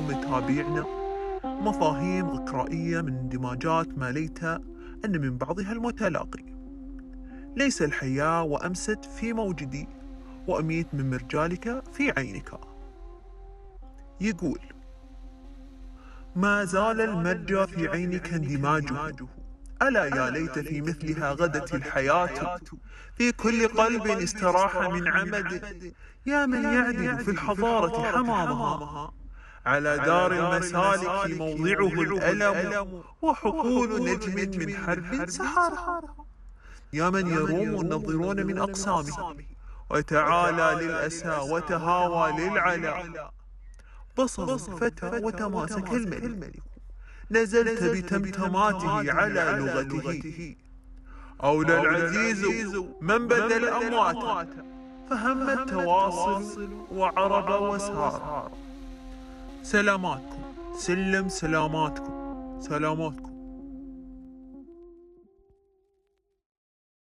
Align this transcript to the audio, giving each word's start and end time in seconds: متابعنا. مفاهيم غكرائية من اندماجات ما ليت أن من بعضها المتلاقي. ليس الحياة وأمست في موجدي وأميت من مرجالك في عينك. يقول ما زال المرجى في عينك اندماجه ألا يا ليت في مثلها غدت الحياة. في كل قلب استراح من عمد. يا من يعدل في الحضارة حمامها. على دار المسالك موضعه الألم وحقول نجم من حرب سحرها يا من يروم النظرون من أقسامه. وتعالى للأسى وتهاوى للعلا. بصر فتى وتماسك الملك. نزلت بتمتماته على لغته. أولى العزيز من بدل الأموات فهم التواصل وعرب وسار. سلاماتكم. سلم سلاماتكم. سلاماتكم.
متابعنا. 0.00 0.84
مفاهيم 1.44 2.26
غكرائية 2.26 3.00
من 3.00 3.14
اندماجات 3.16 3.98
ما 3.98 4.10
ليت 4.10 4.44
أن 4.44 5.20
من 5.20 5.38
بعضها 5.38 5.72
المتلاقي. 5.72 6.44
ليس 7.56 7.82
الحياة 7.82 8.42
وأمست 8.42 9.04
في 9.04 9.32
موجدي 9.32 9.88
وأميت 10.48 10.94
من 10.94 11.10
مرجالك 11.10 11.82
في 11.92 12.12
عينك. 12.16 12.60
يقول 14.20 14.60
ما 16.36 16.64
زال 16.64 17.00
المرجى 17.00 17.66
في 17.66 17.88
عينك 17.88 18.32
اندماجه 18.34 19.14
ألا 19.82 20.04
يا 20.04 20.30
ليت 20.30 20.58
في 20.58 20.80
مثلها 20.82 21.32
غدت 21.32 21.74
الحياة. 21.74 22.58
في 23.16 23.32
كل 23.32 23.68
قلب 23.68 24.06
استراح 24.06 24.76
من 24.76 25.08
عمد. 25.08 25.62
يا 26.26 26.46
من 26.46 26.64
يعدل 26.64 27.24
في 27.24 27.30
الحضارة 27.30 28.02
حمامها. 28.12 29.12
على 29.66 29.96
دار 29.98 30.32
المسالك 30.32 31.38
موضعه 31.40 32.02
الألم 32.02 33.02
وحقول 33.22 34.04
نجم 34.10 34.58
من 34.58 34.76
حرب 34.76 35.30
سحرها 35.30 36.02
يا 36.92 37.10
من 37.10 37.26
يروم 37.26 37.80
النظرون 37.80 38.46
من 38.46 38.58
أقسامه. 38.58 39.36
وتعالى 39.90 40.84
للأسى 40.84 41.38
وتهاوى 41.50 42.32
للعلا. 42.40 43.30
بصر 44.18 44.58
فتى 44.58 45.06
وتماسك 45.06 45.92
الملك. 45.92 46.62
نزلت 47.30 47.84
بتمتماته 47.84 49.12
على 49.12 49.44
لغته. 49.58 50.54
أولى 51.44 51.80
العزيز 51.80 52.44
من 53.00 53.28
بدل 53.28 53.64
الأموات 53.64 54.48
فهم 55.10 55.50
التواصل 55.50 56.68
وعرب 56.92 57.62
وسار. 57.62 58.50
سلاماتكم. 59.62 60.42
سلم 60.78 61.28
سلاماتكم. 61.28 62.14
سلاماتكم. 62.60 63.27